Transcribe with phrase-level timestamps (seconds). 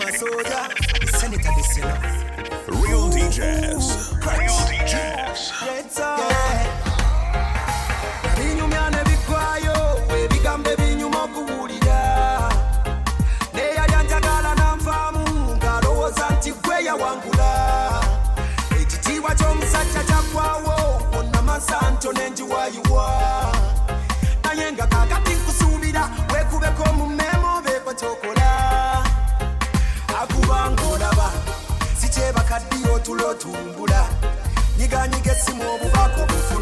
[0.00, 0.68] amasoja
[1.18, 1.98] senator the sinner
[2.68, 3.87] Real DJs.
[35.38, 36.57] décimo ombro, a confusão.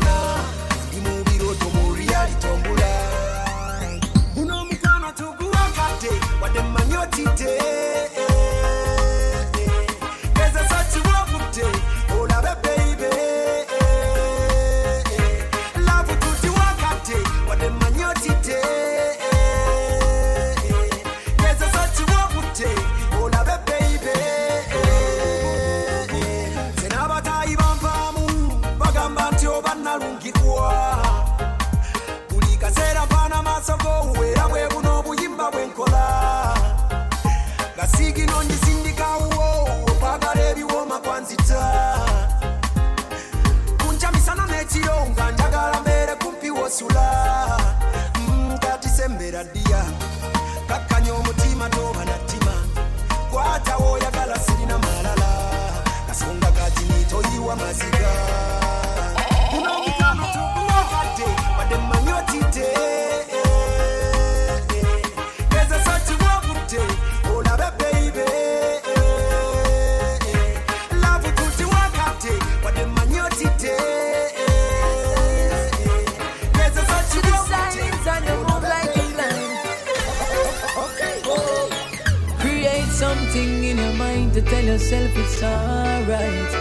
[82.96, 86.52] Something in your mind to tell yourself it's alright.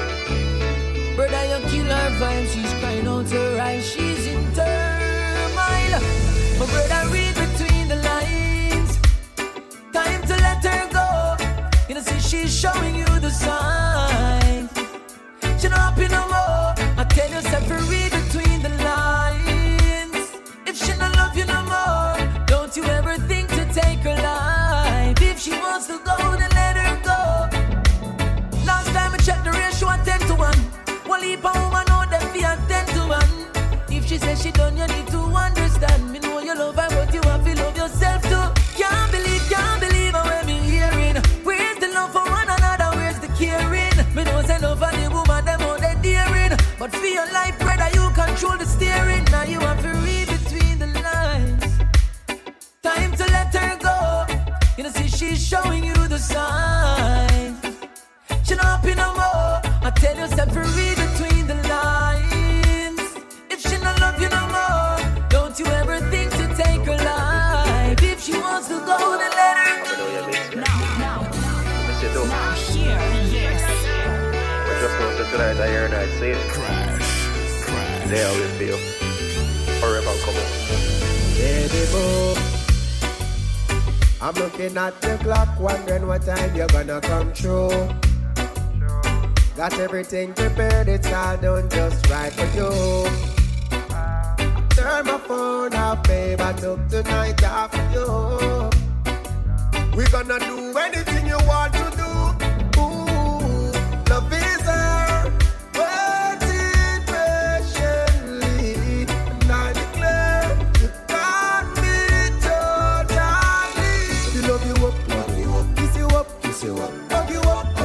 [1.16, 6.01] Brother, you kill her vibe, she's crying out her eyes, she's in turmoil.
[6.59, 9.00] But brother, read between the lines.
[9.94, 11.07] Time to let her go.
[11.88, 14.72] You know, see, she's showing you the signs.
[15.62, 16.75] She not happy no more.
[17.00, 18.05] I tell yourself to read
[79.80, 80.50] forever come on.
[81.36, 82.36] Baby boo,
[84.22, 87.70] I'm looking at the clock, wondering what time you're gonna come through.
[89.56, 92.72] Got everything prepared, it's all done just right for you.
[94.70, 98.70] Turn my phone off, babe, I took tonight off for you.
[99.96, 100.55] We're gonna do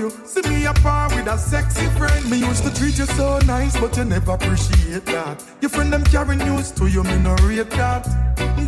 [0.00, 2.30] You see me apart with a sexy friend.
[2.30, 5.44] Me used to treat you so nice, but you never appreciate that.
[5.60, 8.08] Your friend them carry news to you, me no rate that.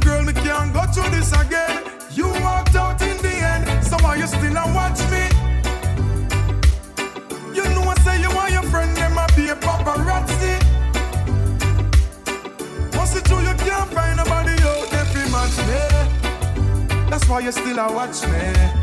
[0.05, 1.85] Girl, me can't go through this again.
[2.11, 5.25] You walked out in the end, so why you still a watch me?
[7.57, 10.61] You know I say you want your friend, them a be a paparazzi.
[12.95, 17.09] Once it true, you can't find nobody out there fi match me.
[17.09, 18.82] That's why you still a watch me.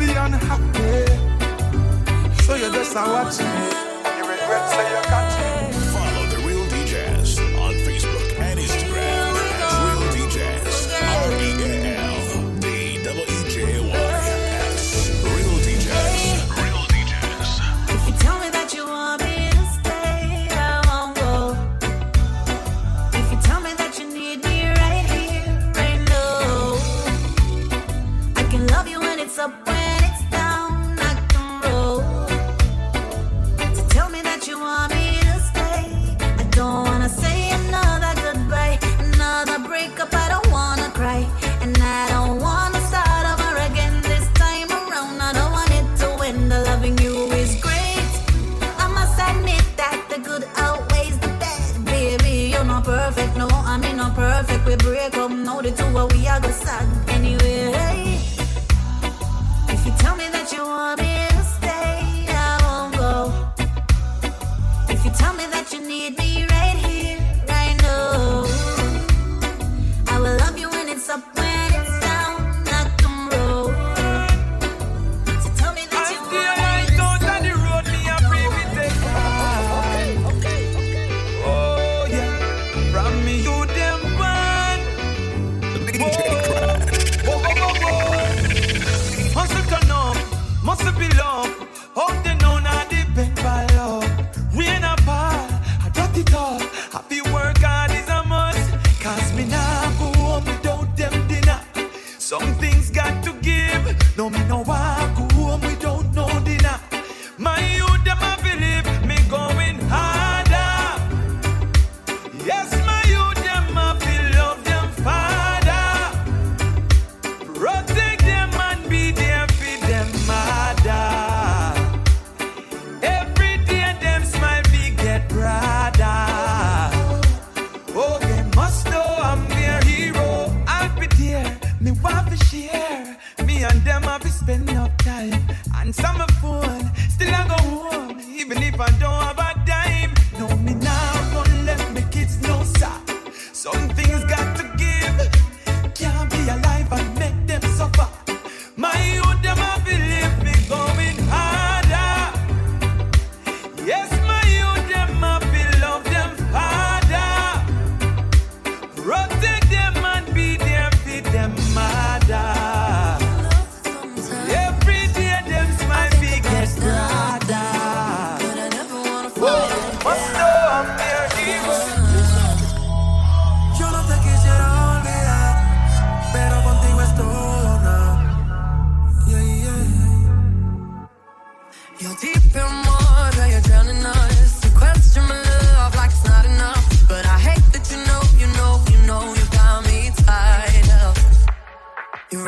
[0.00, 1.04] Be unhappy,
[2.44, 3.80] so you just a watch me.
[5.10, 5.49] One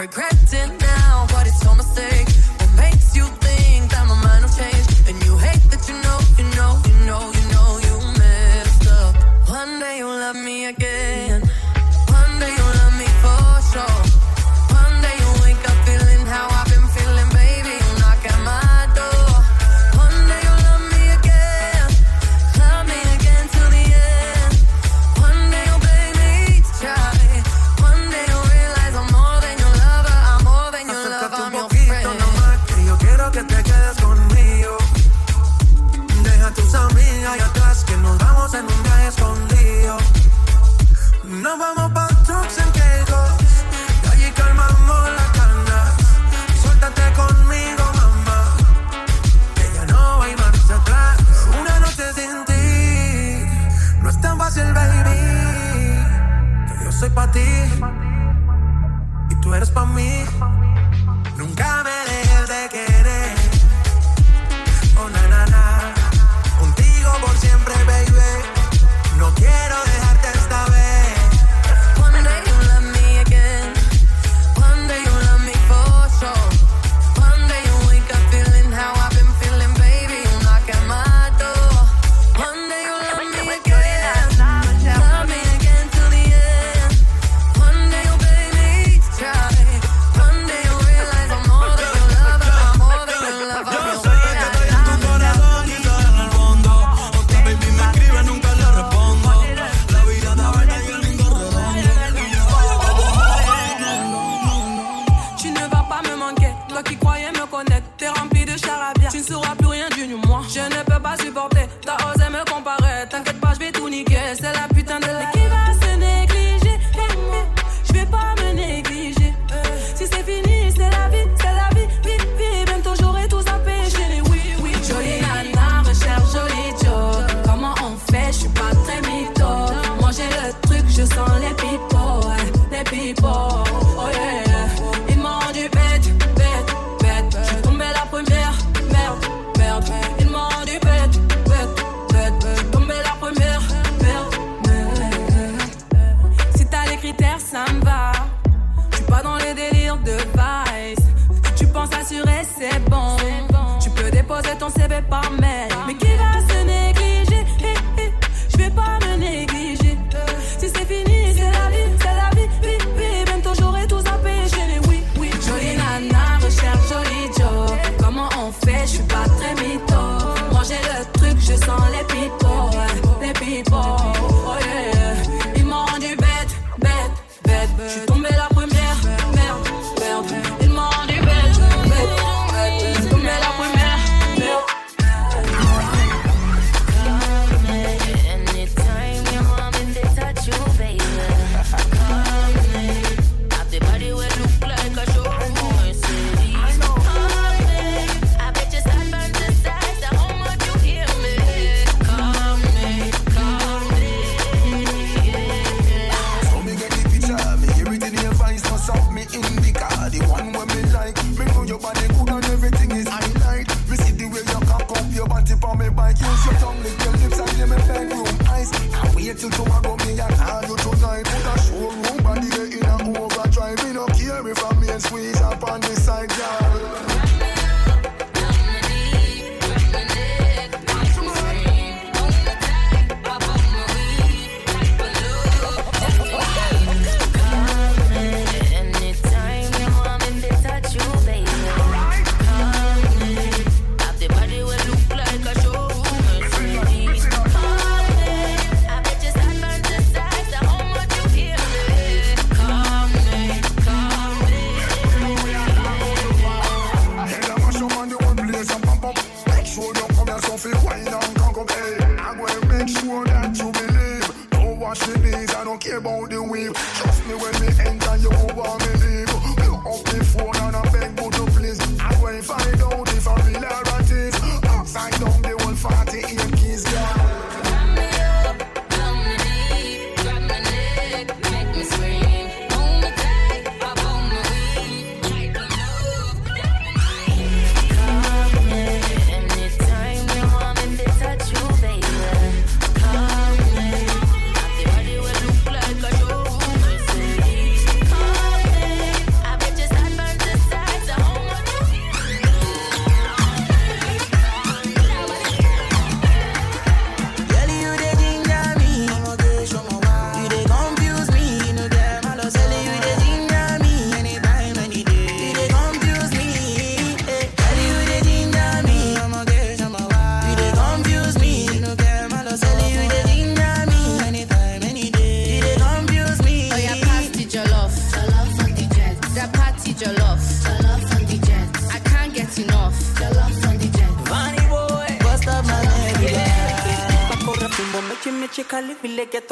[0.06, 0.81] day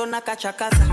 [0.06, 0.86] na kachakaza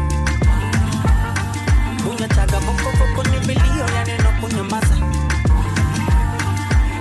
[2.04, 4.96] kunyachaga kokokoko ni bilio yani no kunyamaza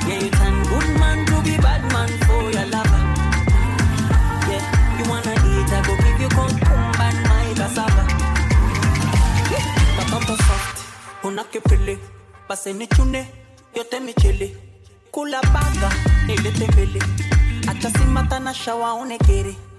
[0.09, 3.03] yeah you turn good man to be bad man for your lover.
[4.51, 4.65] Yeah
[4.99, 6.29] you wanna eat i go give you
[7.01, 8.05] and my cassava.
[10.37, 10.79] Soft
[11.25, 11.99] unakipili
[13.75, 14.01] yote
[15.11, 15.91] kula baga
[16.27, 16.67] nilete
[17.69, 18.95] acha simata na shawa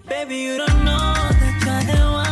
[0.09, 2.26] baby you don't know cada one.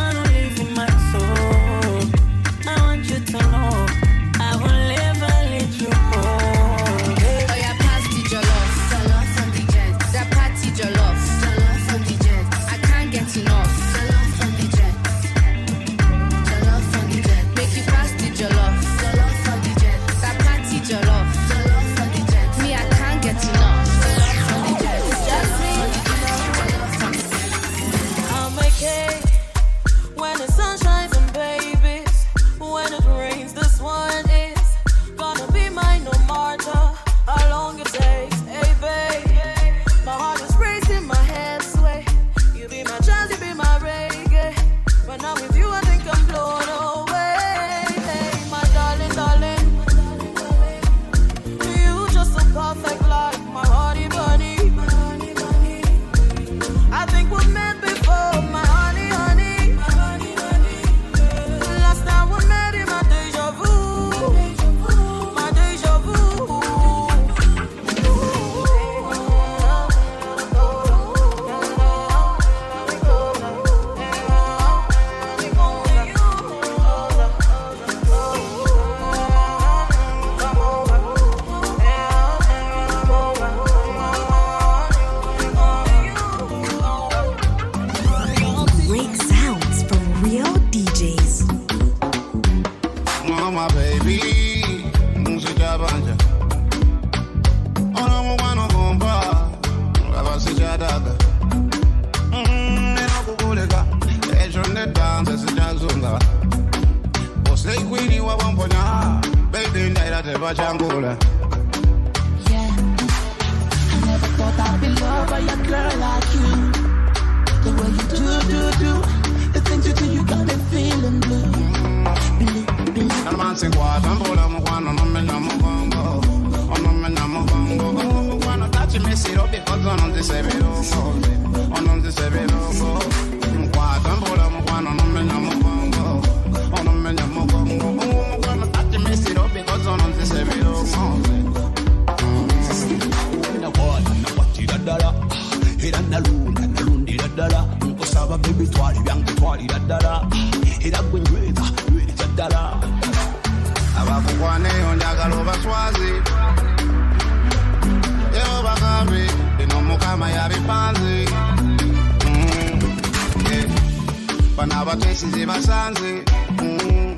[164.96, 166.24] abeesize basanze.
[166.60, 167.16] Mm.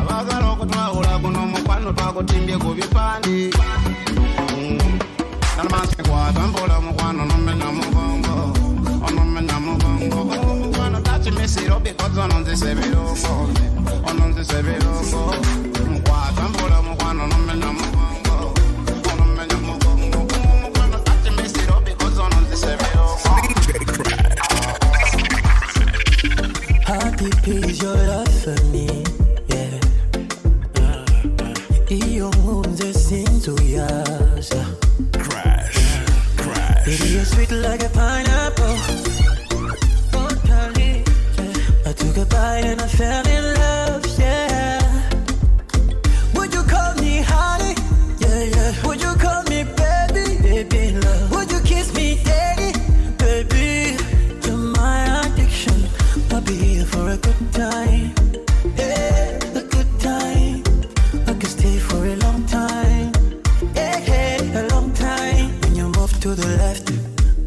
[0.00, 3.50] Abaagala okutwawula guno omukwano twagutimbye ku bipande.
[4.50, 4.98] Mm.
[5.56, 8.34] Nalmansikwata mpola omukwano nomena mugongo
[9.06, 10.20] onomena mugongo.
[10.52, 13.64] Omukwano takimesero bikozi ono nzisebera ogonze
[14.10, 15.41] ono nzisebera ogonze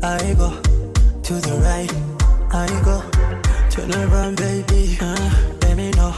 [0.07, 0.51] I go
[1.23, 1.91] to the right,
[2.53, 3.01] I go
[3.71, 4.99] turn around, baby.
[5.01, 6.13] Uh, let me know,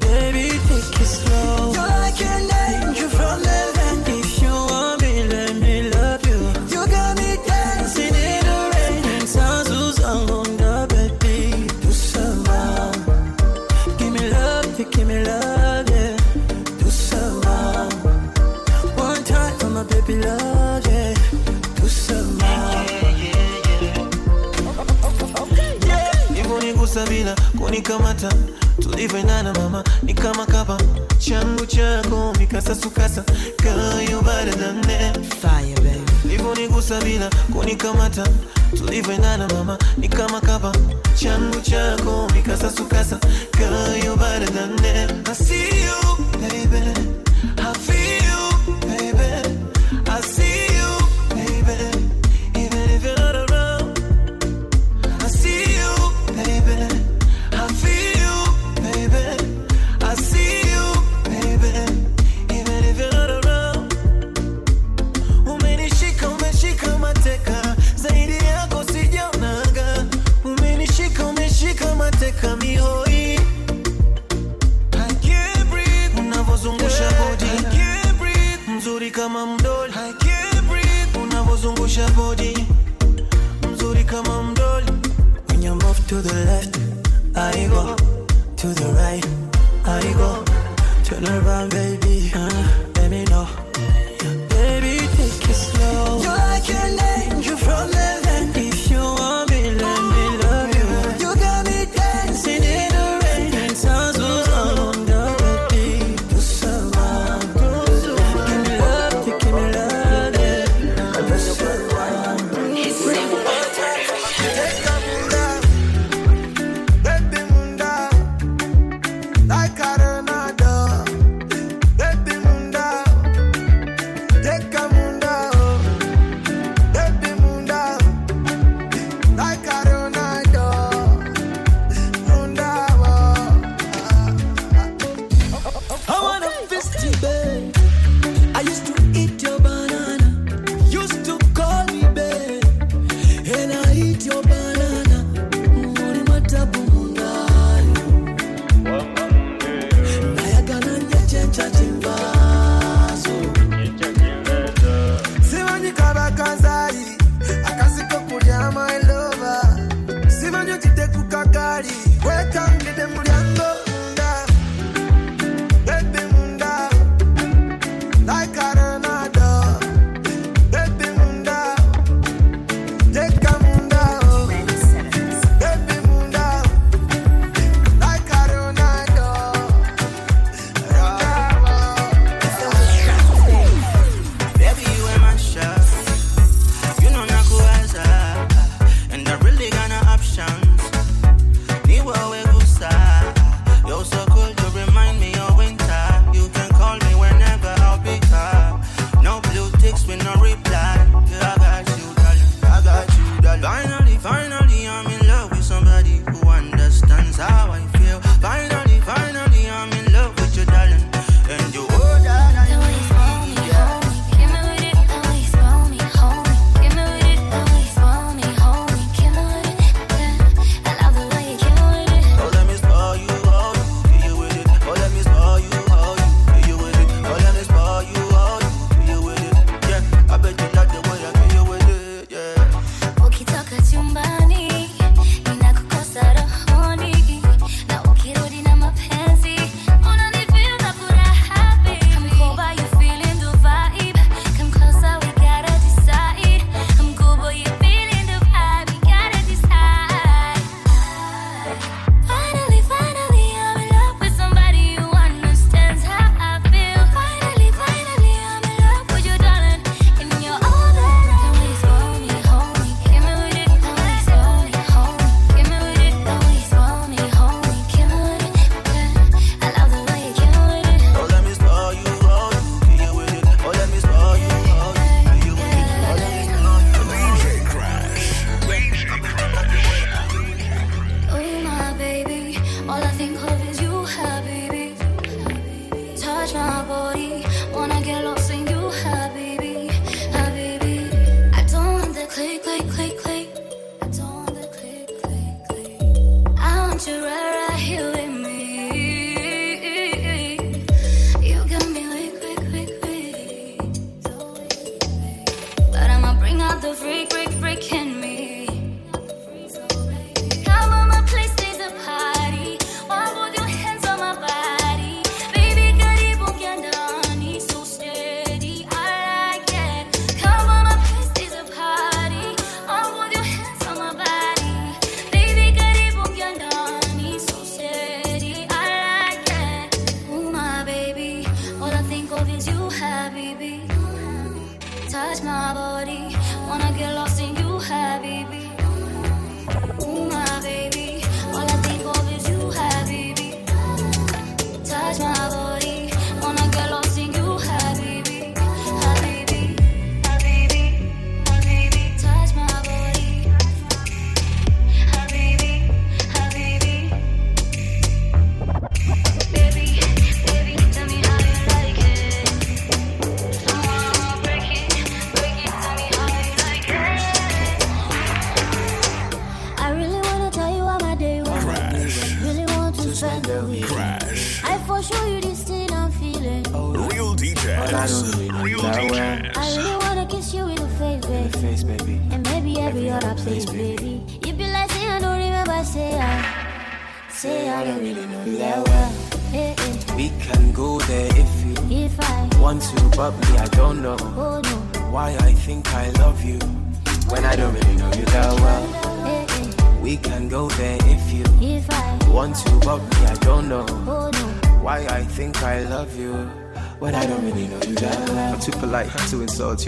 [0.00, 0.58] baby.
[0.66, 1.99] Take it slow.
[27.80, 28.28] kunikamata,
[28.82, 30.78] tulivyoendana mama, ni kama kapa.
[31.18, 33.24] Changu chako mikasasukasa
[33.56, 34.56] kayo baada
[37.00, 38.24] bila kunikamata,
[38.76, 40.08] tulivyoendana mama, ni
[40.40, 40.72] kapa.
[41.14, 43.18] Changu chako mikasasukasa
[43.50, 44.46] kayo baada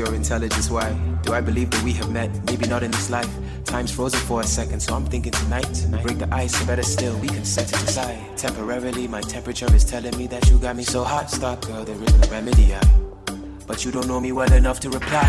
[0.05, 0.69] your intelligence.
[0.71, 2.31] Why do I believe that we have met?
[2.47, 3.31] Maybe not in this life.
[3.65, 5.87] Time's frozen for a second, so I'm thinking tonight.
[6.03, 8.19] Break the ice, better still, we can set it aside.
[8.37, 11.31] Temporarily, my temperature is telling me that you got me so hot.
[11.31, 12.75] Stop, girl, there is no remedy.
[12.75, 12.81] I,
[13.67, 15.29] but you don't know me well enough to reply.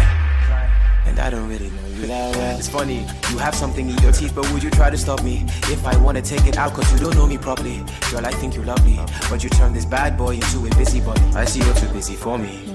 [1.06, 2.58] And I don't really know you that well.
[2.58, 5.44] It's funny, you have something in your teeth, but would you try to stop me?
[5.76, 7.84] If I wanna take it out, cause you don't know me properly.
[8.10, 11.22] Girl, I think you're lovely, but you turn this bad boy into a busybody.
[11.36, 12.73] I see you're too busy for me.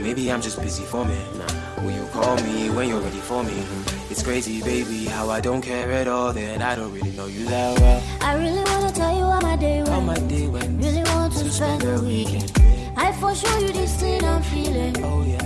[0.00, 1.14] Or maybe I'm just busy for me.
[1.36, 3.52] Nah, will you call me when you're ready for me?
[3.52, 6.32] Hmm, it's crazy, baby, how I don't care at all.
[6.32, 8.02] Then I don't really know you that well.
[8.22, 9.88] I really wanna tell you how my day went.
[9.90, 10.82] How my day went.
[10.82, 12.50] Really want to To spend the weekend.
[12.56, 12.98] weekend.
[12.98, 14.96] I for sure you this thing I'm feeling.
[15.04, 15.44] Oh yeah,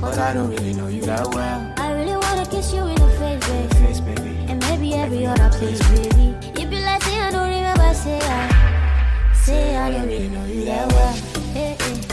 [0.00, 1.74] but I don't really know you that well.
[1.78, 3.74] I really wanna kiss you in the face, baby.
[3.82, 4.30] Face, baby.
[4.46, 6.36] And maybe every other place, baby.
[6.54, 10.64] You be like, say I don't remember, say I, say I don't really know you
[10.66, 11.16] that well.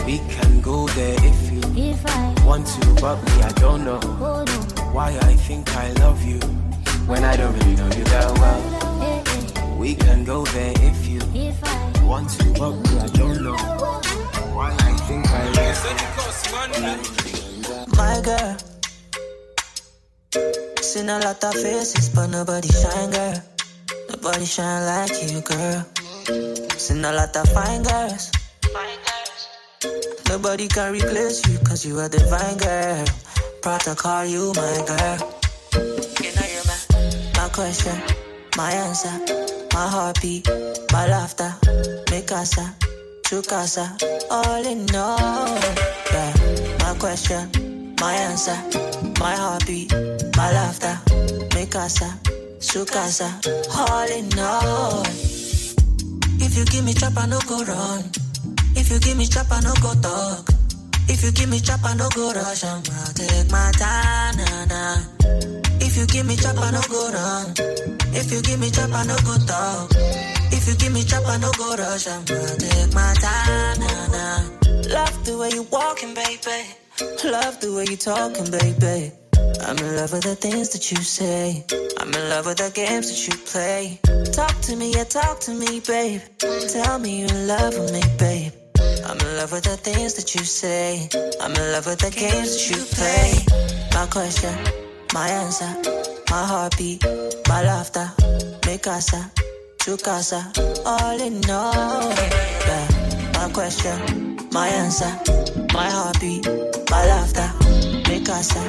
[0.06, 0.22] Hey, hey.
[0.22, 3.98] We can go there if you If I, want to, but me, I don't know
[4.04, 6.38] oh no, why I think I love you
[7.06, 8.60] when I don't really know you that well.
[9.00, 9.76] hey, hey.
[9.76, 13.56] We can go there if you If I, want to, but me, I don't know
[14.54, 15.84] why I think I love
[16.70, 17.96] you.
[17.96, 18.56] My girl.
[20.82, 23.42] Seen a lot of faces, but nobody shine, girl.
[24.10, 25.84] Nobody shine like you, girl.
[26.78, 28.30] Seen a lot of fine girls.
[30.28, 33.04] Nobody can replace you, cause you are divine, girl.
[33.62, 35.18] Proud to call you my girl.
[36.22, 36.78] You know you're my,
[37.36, 37.96] my question,
[38.56, 39.10] my answer,
[39.72, 40.48] my heartbeat,
[40.92, 41.54] my laughter,
[42.10, 42.74] mi casa,
[43.24, 43.96] tu casa,
[44.30, 45.48] all in all.
[46.12, 46.32] Yeah,
[46.80, 48.58] my question, my answer,
[49.20, 49.92] my heartbeat,
[50.36, 50.98] my laughter,
[51.54, 52.18] mi casa,
[52.58, 53.40] su casa,
[53.76, 55.02] all in all.
[56.38, 58.04] If you give me chop, I no go run.
[58.86, 60.48] If you give me chop, I no go talk.
[61.08, 62.62] If you give me chop, I no go rush.
[62.62, 65.02] I'm gonna take my time, nah, nah.
[65.82, 67.50] If you give me chop, I no go run.
[68.14, 69.90] If you give me chop, I no go talk.
[70.54, 72.06] If you give me chop, I no go rush.
[72.06, 74.94] I'm gonna take my time, nah, nah.
[74.94, 76.62] Love the way you walking, baby.
[77.24, 79.10] Love the way you talking, baby.
[79.66, 81.64] I'm in love with the things that you say.
[81.98, 83.98] I'm in love with the games that you play.
[84.30, 86.20] Talk to me, yeah, talk to me, babe.
[86.38, 88.52] Tell me you're in love with me, babe.
[89.08, 91.08] I'm in love with the things that you say.
[91.40, 93.38] I'm in love with the games that you play.
[93.94, 94.52] My question,
[95.14, 95.70] my answer,
[96.28, 97.04] my heartbeat,
[97.46, 98.10] my laughter,
[98.66, 99.30] mi casa,
[99.78, 100.50] tu casa,
[100.84, 102.10] all in all.
[102.66, 102.88] Yeah.
[103.34, 105.12] My question, my answer,
[105.72, 106.44] my heartbeat,
[106.90, 107.48] my laughter,
[108.10, 108.60] mi casa,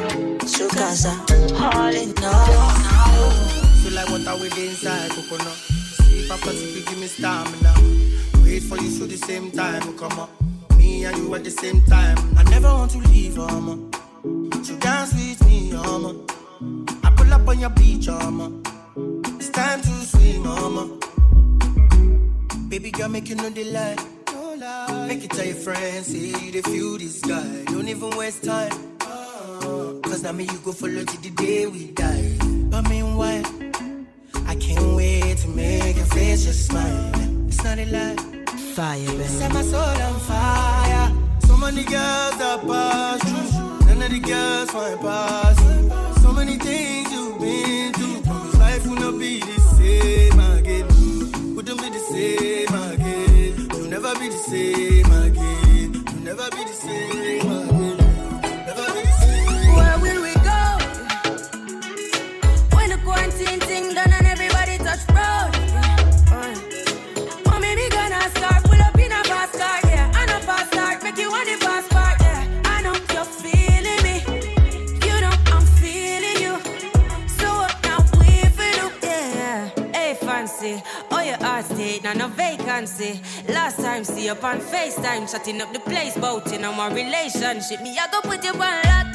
[0.45, 1.17] su casa,
[1.58, 3.32] all in all.
[3.82, 5.58] Feel like water with the inside coconut.
[5.97, 8.16] See if I if give me stamina.
[8.47, 10.29] Wait for you so the same time come up.
[10.77, 12.17] Me and you at the same time.
[12.38, 13.91] I never want to leave, um.
[14.63, 16.25] So dance with me, um.
[17.03, 18.63] I pull up on your beach, um.
[19.38, 20.97] It's time to swim, um.
[22.69, 23.97] Baby girl, make you know the lie.
[25.07, 27.63] Make it tell your friends, say you the feel this guy.
[27.65, 28.71] Don't even waste time.
[29.01, 32.38] Uh, Cause now me you go follow till the day we die.
[32.71, 33.43] But meanwhile,
[34.47, 37.12] I can't wait to make your face just smile.
[37.47, 38.37] It's not a lie.
[38.77, 39.23] Fire, baby.
[39.23, 41.11] Set my soul on fire.
[41.47, 43.87] So many girls that pass through.
[43.87, 46.21] None of the girls find pass.
[46.21, 48.21] So many things you've been through.
[48.21, 51.55] Promise life will not be the same again.
[51.55, 53.67] Wouldn't be the same again.
[53.73, 55.93] You'll never be the same again.
[55.93, 57.66] You'll never be the same again.
[82.07, 83.19] Now no vacancy.
[83.49, 86.15] Last time, see you on FaceTime, chatting up the place,
[86.51, 87.81] you know my relationship.
[87.81, 89.06] Me, I go put you on lockdown.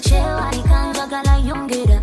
[0.00, 1.98] tekyewalika njagala yongera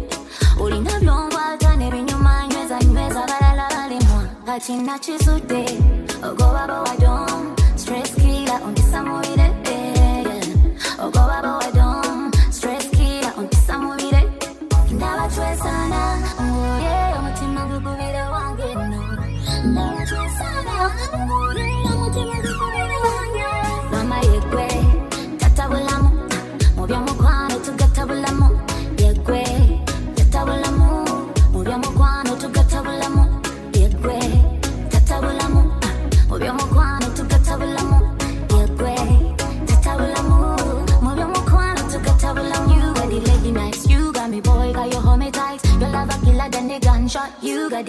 [0.61, 5.63] olina byonkwata n'ebinyuma nyweza nyweza balala balemwa kati nakizudde
[6.27, 7.41] ogoba bowadom
[7.75, 9.42] stress kila ondisa mubira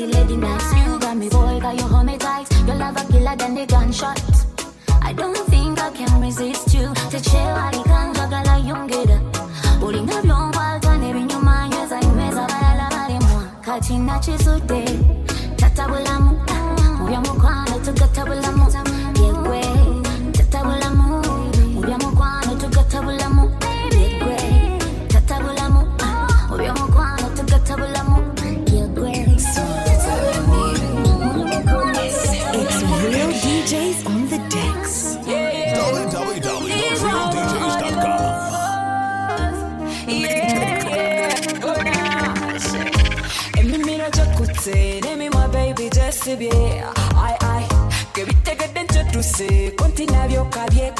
[0.06, 0.72] the lady nights.
[0.74, 2.50] You got me, boy, got your homie tight.
[2.66, 4.20] Your love a killer than the gunshot.
[5.02, 6.92] I don't think I can resist you.
[7.10, 9.20] Te lleva y canta la yonguera.
[9.80, 13.44] Bowling avión, balcón, eres mi mañana, y mesa para la madre, moi.
[13.62, 14.93] Cachina, chisote.
[46.36, 46.50] bébé
[47.22, 47.68] aïe aïe
[48.12, 50.90] que vite que dentro tu sais continue à vieux cabier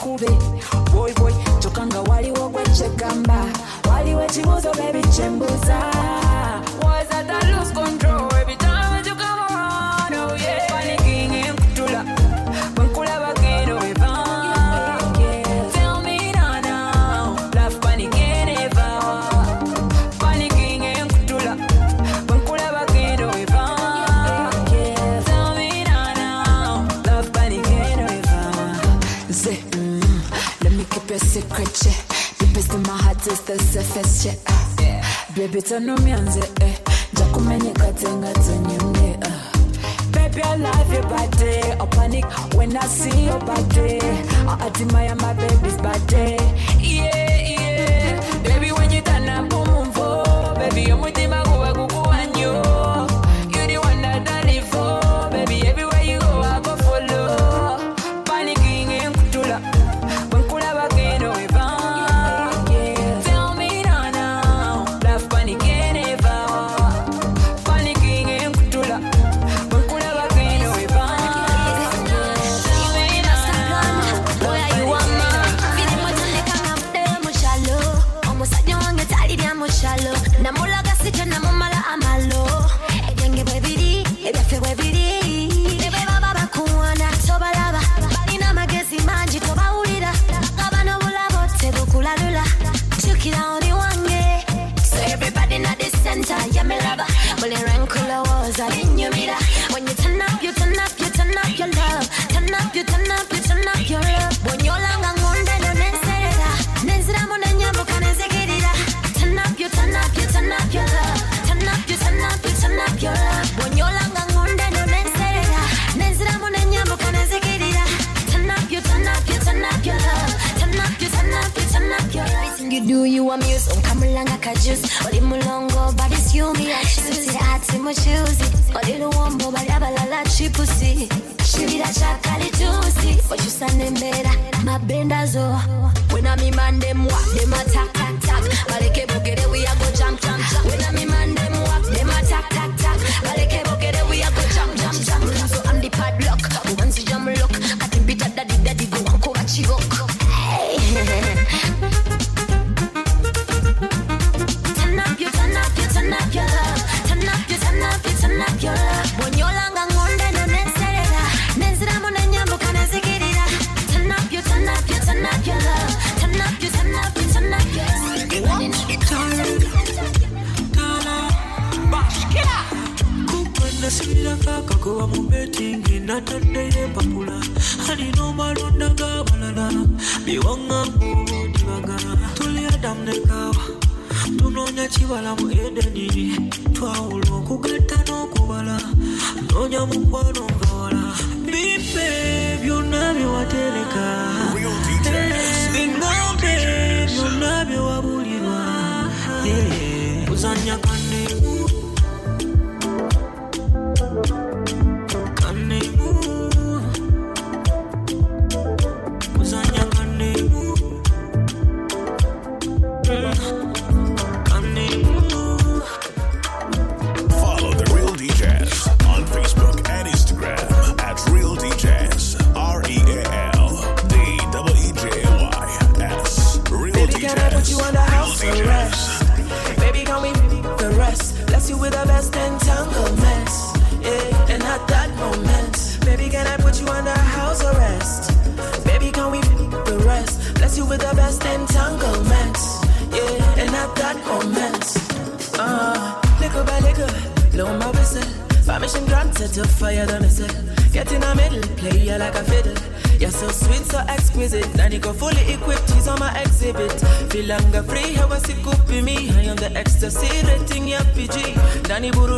[35.55, 36.73] Eh.
[39.23, 39.51] eh.
[40.11, 41.61] Baby, I love your body.
[41.81, 44.01] I panic when I see your body.
[44.49, 46.38] I admire my baby's body.
[46.81, 48.43] Yeah, yeah.
[48.43, 50.55] Baby, when you turn up, boom, boom, boom.
[50.57, 51.43] Baby, you're with him.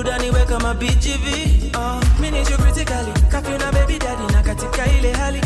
[0.07, 1.27] good anyway kama BGV
[1.75, 2.01] uh,
[2.31, 3.13] need you critically.
[3.31, 4.33] Kafyuna baby daddy.
[4.33, 5.41] Na katika ile hali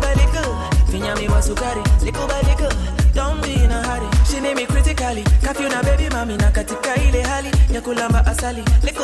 [0.00, 0.54] by little,
[0.92, 1.82] asali mi wasukari.
[2.04, 2.76] Little by little,
[3.14, 4.08] don't be in a hurry.
[4.30, 5.24] She need me critically.
[5.42, 7.50] Kafyuna baby mami na katika ile hali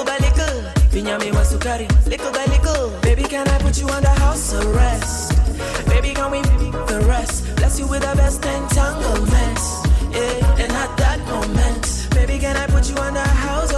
[0.05, 0.55] by little,
[0.93, 1.89] asali mi wasukari.
[2.07, 5.33] Little by little, baby can I put you under house arrest?
[5.89, 6.43] Baby can we
[6.87, 7.57] the rest?
[7.57, 9.83] Bless you with the best entanglements.
[10.13, 13.74] Yeah and at that moment baby can I put you on the house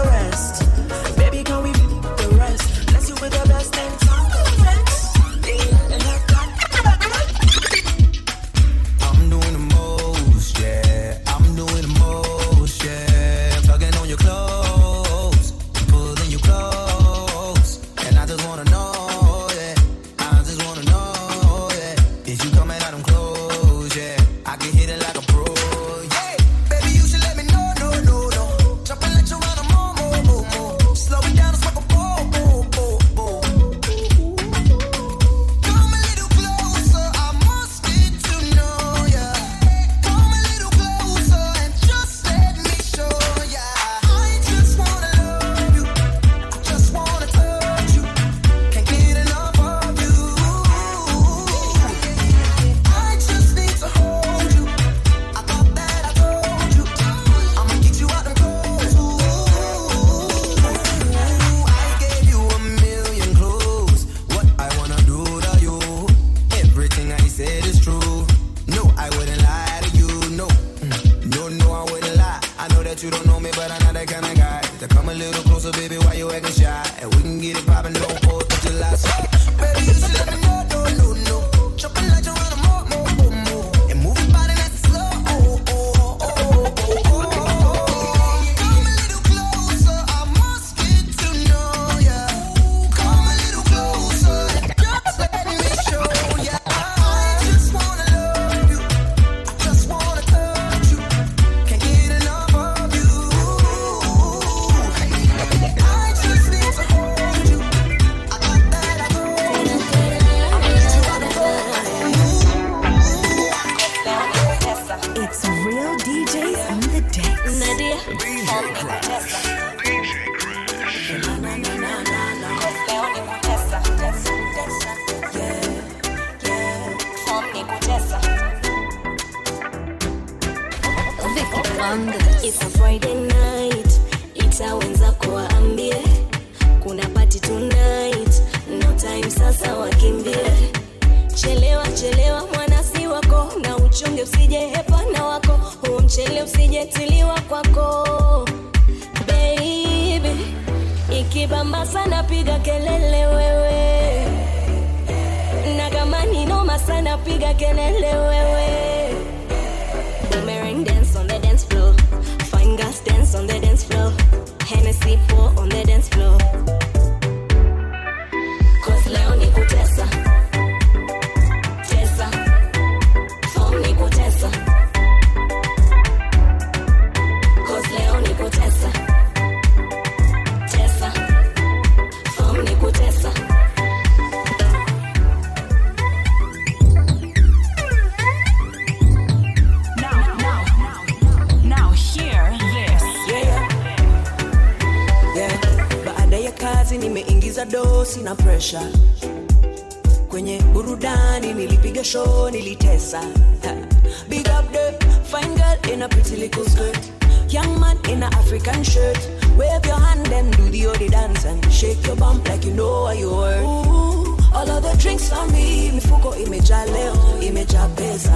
[215.07, 218.33] drinks for me, mifuko imejaa leo, imejaa pesa.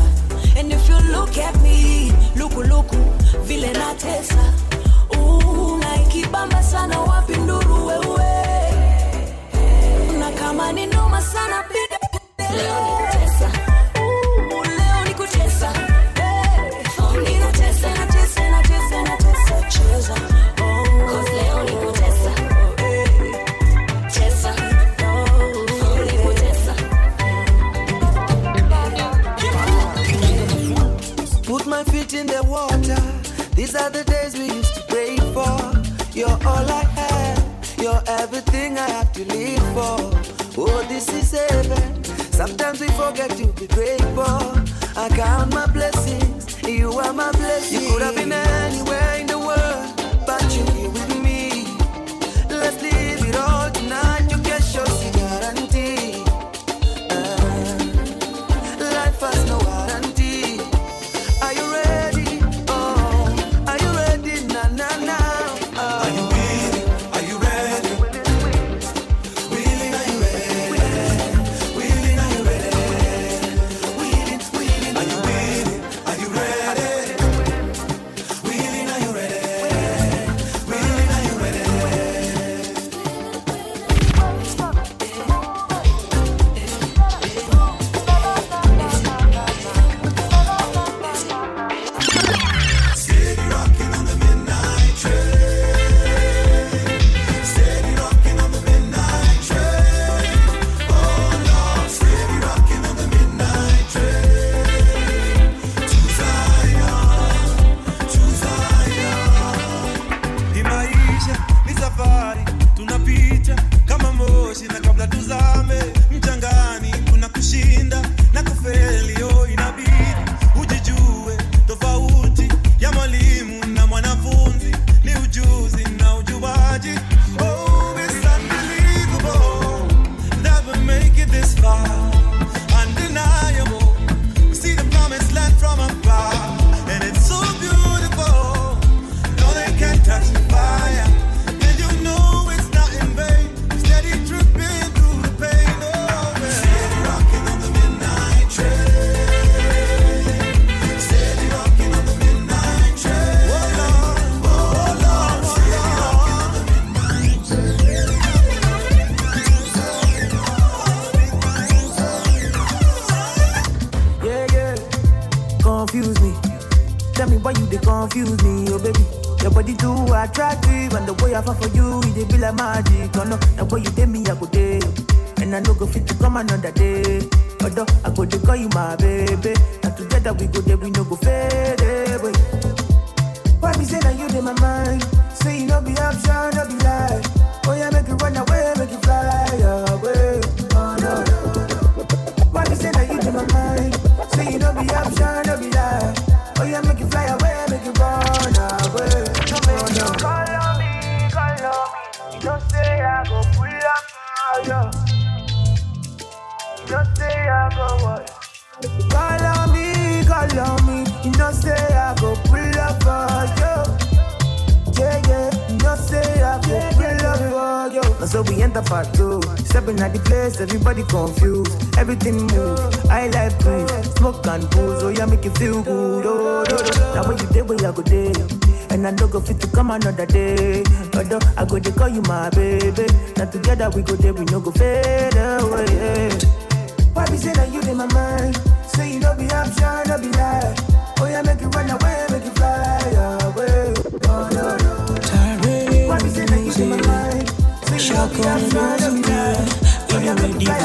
[0.58, 2.96] And if you look at me, luku luku,
[3.44, 4.52] vile natesa.
[5.10, 8.44] Unaikibamba sana wapinduru wewe,
[10.18, 11.62] na kama ni noma sana
[33.70, 35.54] These are the days we used to pray for.
[36.12, 37.78] You're all I have.
[37.78, 40.60] You're everything I have to live for.
[40.60, 42.02] Oh, this is heaven.
[42.32, 44.24] Sometimes we forget to be grateful.
[44.96, 46.60] I count my blessings.
[46.66, 47.82] You are my blessing.
[47.82, 49.99] You could have been anywhere in the world.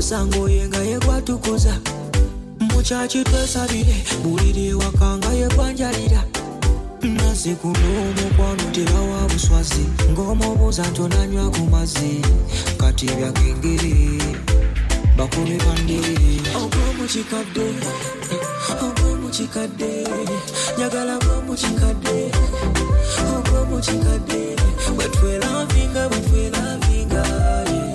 [0.00, 1.74] twesanga oye nga yekwatukuza
[2.72, 6.22] mukyaki twesabire buliri ewaka nga yekwanjalira
[7.16, 12.12] naze kuno omukwano tebawa buswazi ng'omubuuza nti onanywa ku mazzi.
[12.80, 13.94] Kati byakengere
[15.16, 16.16] bakube bandere.
[16.60, 17.66] Ogwomukikadde
[18.84, 19.92] ogwomukikadde
[20.76, 22.16] njagala gwomukikadde
[23.36, 24.40] ogwomukikadde
[24.96, 27.22] bwetwelavinga bwetwelavinga
[27.72, 27.89] yeah.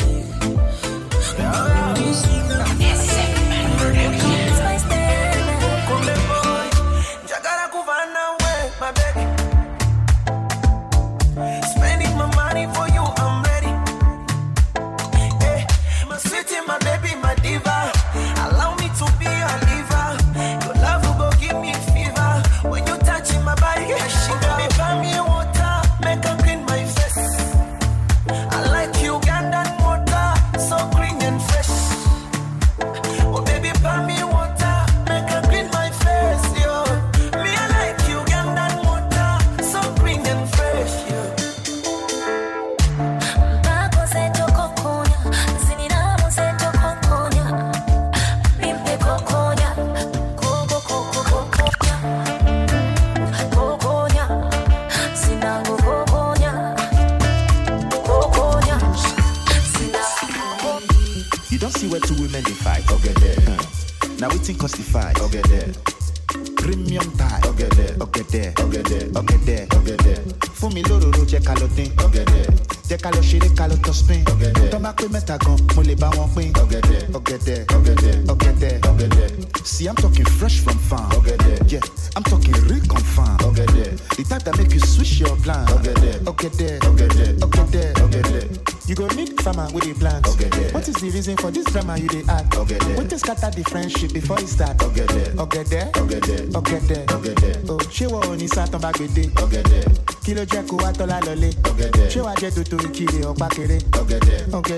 [98.86, 99.30] Ò ní sátán bá gbèdé?
[99.66, 99.86] There.
[100.26, 101.50] Kí ló jẹ́ kó wá tọ́lá lọlé?
[101.78, 102.10] There.
[102.10, 103.78] Ṣé wàá jẹ́ tuntun ìkiri ọ̀pá kéré?
[103.96, 104.20] Okay,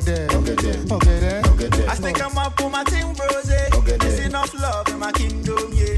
[0.01, 0.27] there.
[0.35, 1.41] Okay, there.
[1.89, 3.49] I stick 'em up for my team, bros.
[3.49, 3.69] eh.
[4.07, 5.97] It's enough love in my kingdom, yeah.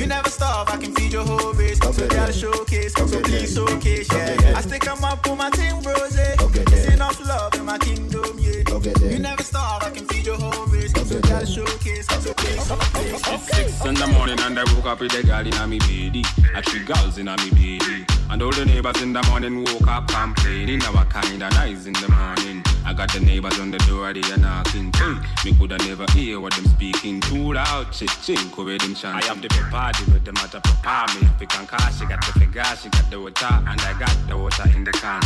[0.00, 1.78] You never starve, I can feed your whole race.
[1.82, 4.58] So gotta showcase, so please showcase, yeah.
[4.58, 6.16] I stick 'em up for my team, bros.
[6.16, 6.36] eh.
[6.72, 8.62] It's enough love in my kingdom, yeah.
[9.12, 10.92] You never starve, I can feed your whole race.
[11.08, 12.19] So gotta showcase, so
[14.00, 16.24] the morning and I woke up with a girl in a me bed.
[16.54, 18.06] I three girls in a me bed.
[18.30, 20.78] And all the neighbors in the morning woke up complaining.
[20.78, 22.62] Now I kinda nice in the morning.
[22.86, 24.90] I got the neighbors on the door, they are knocking.
[24.96, 27.20] Hey, me coulda never hear what them speaking.
[27.20, 29.22] Too loud, chit ching, where them chanting.
[29.22, 31.12] I have the party with the papa.
[31.14, 34.16] Me have the conca, she got the figure, she got the water, and I got
[34.26, 35.20] the water in the can.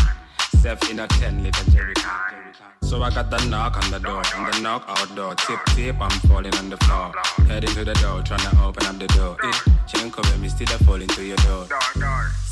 [0.63, 2.35] Self in a 10 liter jerry can.
[2.83, 5.35] So I got the knock on the door, and the knock outdoor.
[5.35, 7.13] Tip, tip, I'm falling on the floor.
[7.49, 9.37] Heading to the door, trying to open up the door.
[9.43, 11.67] Eh, ain't come me, still I fall into your door.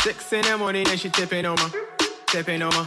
[0.02, 1.70] Six in the morning and she tipping on my,
[2.26, 2.86] tipping on my,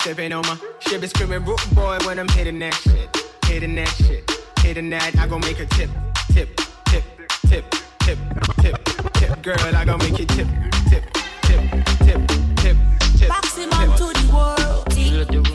[0.00, 0.58] tipping on my.
[0.80, 3.08] She be screaming root boy when I'm hitting that shit,
[3.46, 4.30] hitting that shit,
[4.60, 5.16] hitting that.
[5.16, 5.90] I gon' make her tip,
[6.32, 6.54] tip,
[6.86, 7.04] tip,
[7.48, 7.64] tip,
[8.00, 8.18] tip,
[8.60, 8.84] tip,
[9.14, 9.42] tip.
[9.42, 10.48] Girl, I gon' make you tip,
[10.90, 11.04] tip,
[11.44, 11.64] tip,
[12.04, 12.20] tip,
[12.56, 12.76] tip,
[13.16, 13.28] tip.
[13.28, 13.99] Maximum to.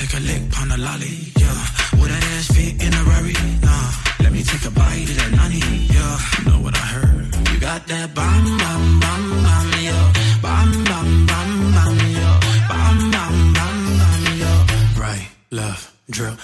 [0.00, 1.60] take a lick on a lolly, yeah.
[1.98, 3.36] Would that ass fit in a Rari?
[3.66, 3.90] Nah.
[4.22, 5.60] Let me take a bite of that nani,
[5.94, 6.16] yeah.
[6.38, 7.26] You know what I heard?
[7.52, 9.98] You got that bomb, bomb, bomb, bomb, yo.
[10.46, 12.30] Bomb, bomb, bomb, bomb, yo.
[12.70, 14.52] Bomb, bomb, bomb, bomb, yo.
[15.04, 16.36] Right, left, drill.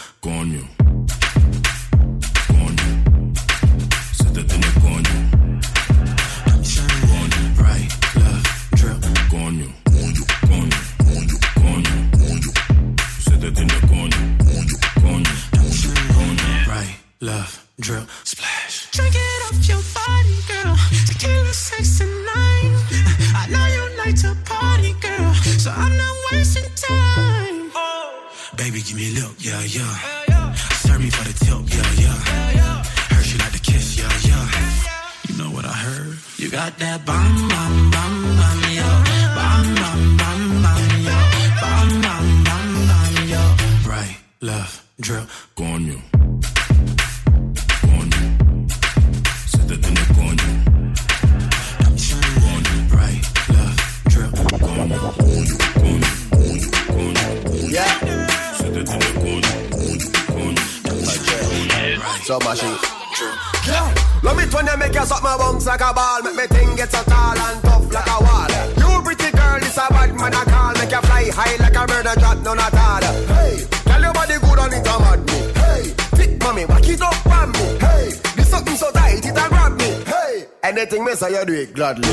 [81.75, 82.06] gladly.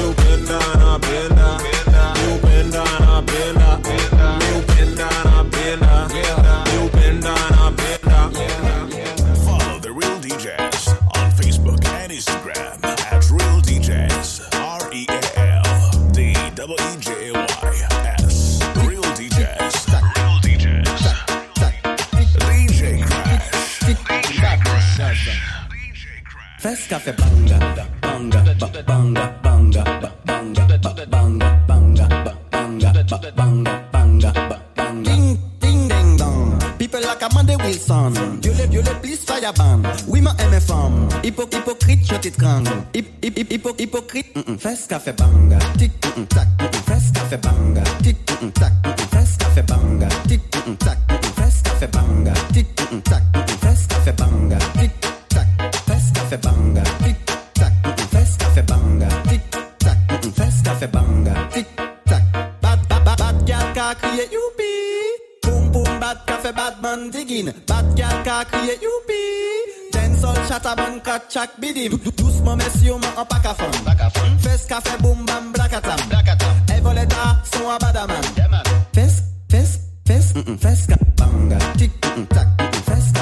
[26.64, 27.60] Fes ka fe banga,
[28.00, 29.84] banga, banga, banga, banga,
[30.24, 31.04] banga, banga,
[31.68, 32.08] banga,
[32.52, 32.88] banga,
[33.36, 34.32] banga, banga,
[34.78, 35.04] banga.
[35.04, 36.58] Ding, ding, ding, dong.
[36.80, 38.14] People like Amanda Wilson.
[38.40, 39.84] Viole, viole, please fire ban.
[40.08, 41.10] Oui, ma aime femme.
[41.22, 42.72] Hypo, hypocrite, je t'étrangle.
[42.94, 44.32] Hip, hip, hip, hip, hypocrite.
[44.58, 45.92] Fes ka fe banga, tic,
[46.30, 46.48] tac.
[46.88, 48.72] Fes ka fe banga, tic, tac.
[67.34, 67.54] begin.
[67.68, 69.22] Bad girl ka kriye youpi.
[69.92, 71.98] Den sol chata ban ka chak bidim.
[72.18, 73.72] Doucement messieurs man en pack à fond.
[74.40, 76.00] Fes ka fe boum bam blakatam.
[76.76, 78.24] Evoleta son abadaman.
[78.94, 81.58] Fes, fes, fes, fes ka banga.
[81.78, 81.92] Tic,
[82.30, 82.48] tac,
[82.86, 83.13] fes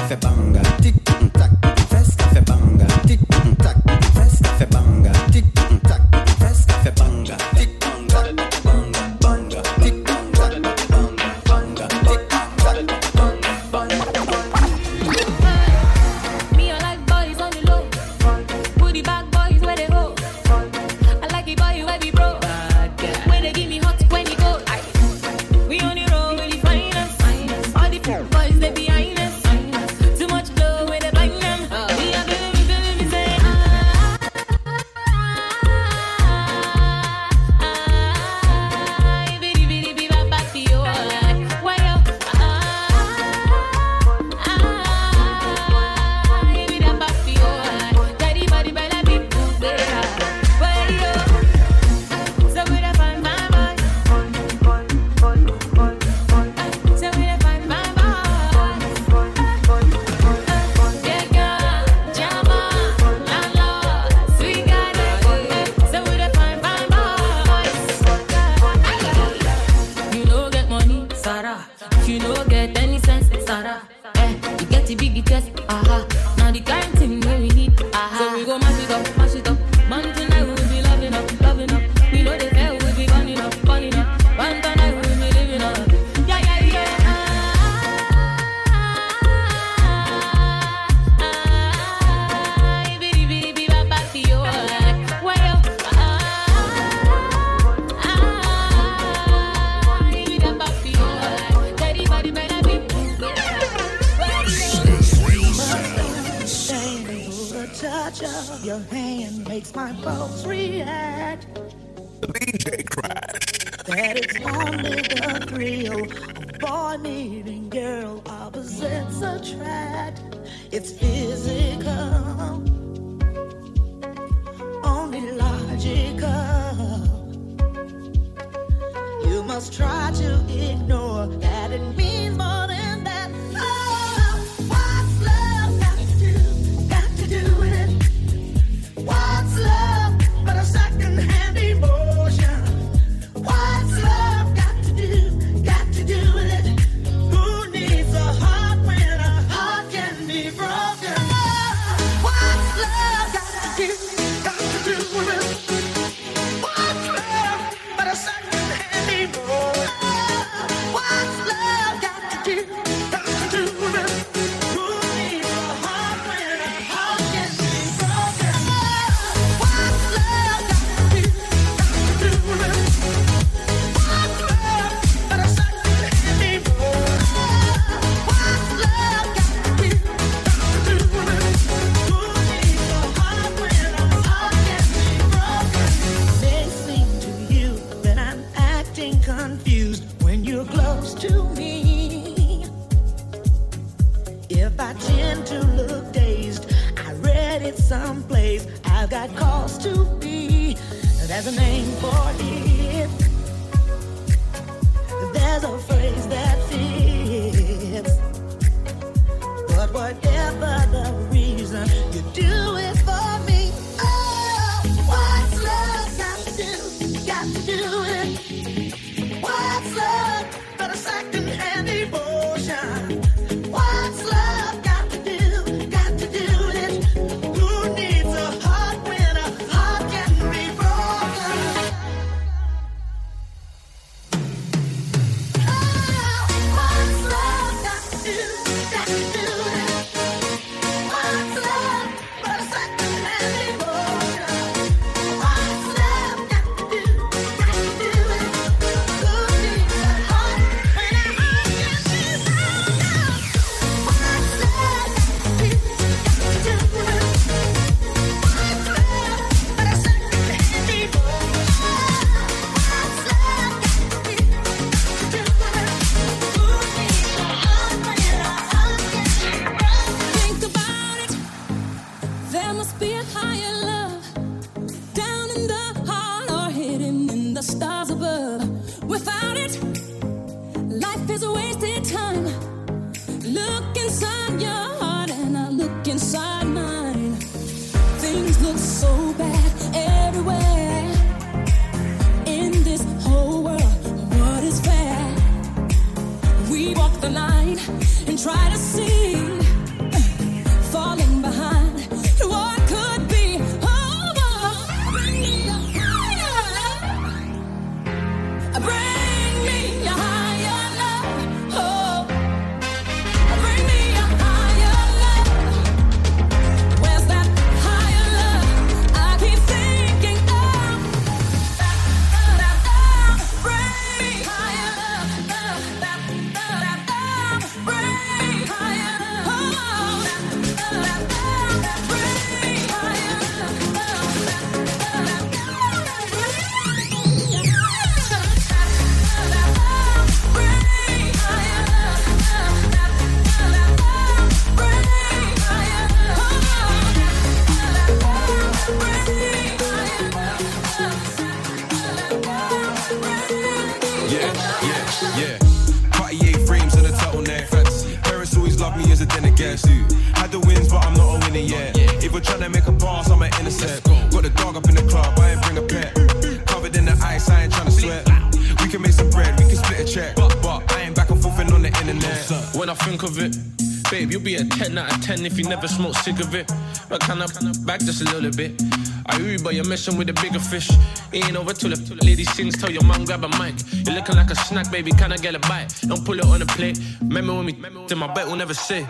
[375.92, 376.70] smoke sick of it.
[377.08, 377.46] But kinda
[377.84, 378.80] back just a little bit.
[379.26, 380.90] I you, but you're messing with the bigger fish.
[381.32, 382.76] Ain't over till the lady sings.
[382.80, 383.74] Tell your mom grab a mic.
[383.92, 385.12] You're looking like a snack, baby.
[385.12, 385.94] Can I get a bite?
[386.02, 386.98] Don't pull it on the plate.
[387.20, 387.72] Remember when we
[388.08, 389.06] did my bet, we'll never say.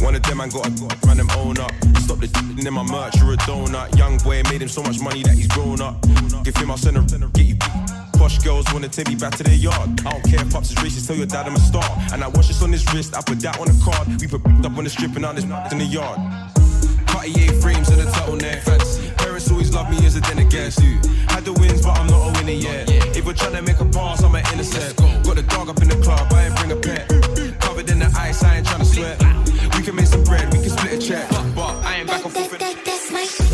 [0.00, 1.70] One of them I got a run them own up.
[2.02, 2.28] Stop the
[2.66, 3.96] in my merch, you're a donut.
[3.96, 5.94] Young boy made him so much money that he's grown up.
[6.42, 7.56] Give him, I'll send a get you
[8.22, 10.00] Posh girls wanna take me back to their yard.
[10.06, 11.82] I don't care if pops is racist, tell your dad I'm a star.
[12.12, 14.06] And I watch this on his wrist, I put that on a card.
[14.20, 16.20] We put up on the strip and out this in the yard.
[17.08, 18.62] Cartier frames and a turtleneck.
[18.62, 19.10] Fancy.
[19.18, 20.78] Parents always love me as a dinner guest.
[21.34, 22.88] Had the wins, but I'm not a winner yet.
[23.16, 24.96] If we're trying to make a pass, I'm an innocent.
[25.24, 27.08] Got the dog up in the club, I ain't bring a pet.
[27.58, 29.18] Covered in the ice, I ain't trying to sweat.
[29.74, 31.28] We can make some bread, we can split a check.
[31.56, 32.52] But I ain't back and forth.
[32.52, 33.51] That, that, that's my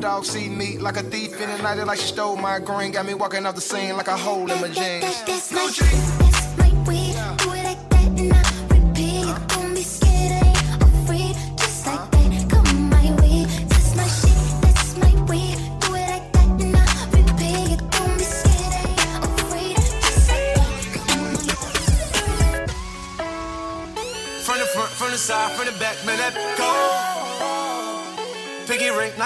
[0.00, 2.92] dog see me like a thief in the night, like she stole my green.
[2.92, 6.05] Got me walking off the scene like a hole in my jeans.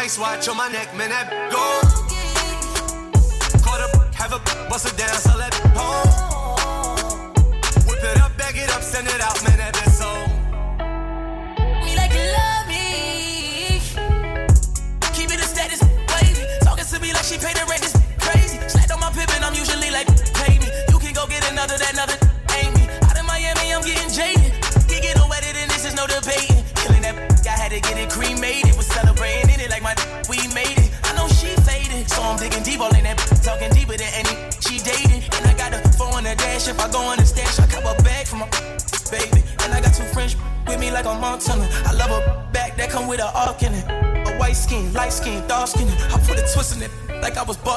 [0.02, 1.89] nice watch on my neck, man, that gold.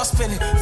[0.04, 0.53] spinning.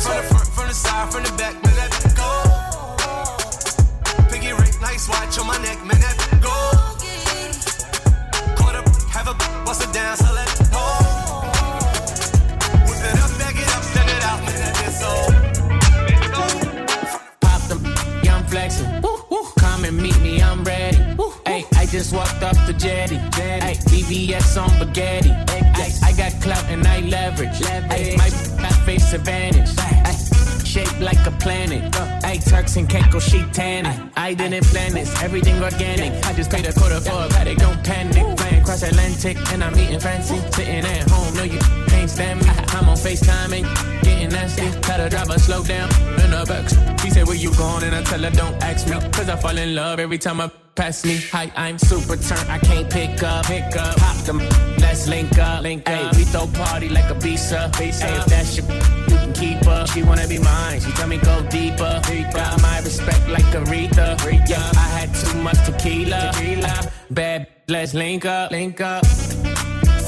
[33.53, 34.11] tanning.
[34.17, 36.13] I didn't plan this, everything organic.
[36.27, 38.39] I just paid a quarter for a paddock, don't panic.
[38.39, 40.39] Flying cross Atlantic, and I'm eating fancy.
[40.53, 42.49] Sitting at home, no, you can't stand me.
[42.49, 44.71] I'm on FaceTime and getting nasty.
[44.81, 45.89] Tell the driver, slow down,
[46.23, 47.03] in the box.
[47.03, 47.85] She said, Where you going?
[47.85, 48.97] And I tell her, Don't ask me.
[49.13, 51.19] Cause I fall in love every time I pass me.
[51.33, 53.47] Hi, I'm super turned, I can't pick up.
[53.47, 54.39] Pick up, pop them,
[54.79, 55.63] let's link up.
[55.63, 56.15] Link up.
[56.15, 57.71] Ay, we throw party like a visa.
[57.77, 58.07] visa.
[58.17, 59.02] If that's your
[59.43, 59.85] keeper.
[59.93, 61.95] She wanna be mine, she tell me go deeper.
[62.33, 64.07] Got my respect like Aretha.
[64.49, 66.31] Yeah, I had too much tequila.
[66.33, 66.75] tequila.
[67.11, 69.05] Bad, let's link up, link up.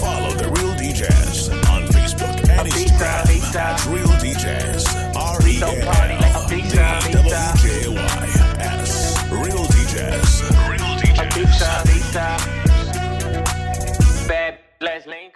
[0.02, 1.38] Follow the Real DJs
[1.72, 3.24] on Facebook and Instagram.
[3.56, 4.84] At Real DJs.
[5.14, 5.74] R E L
[6.48, 7.20] D W
[7.62, 8.24] J Y
[8.60, 8.92] S.
[9.30, 10.30] Real DJs.
[10.70, 11.58] Real DJs.
[14.28, 15.33] Bad, let's link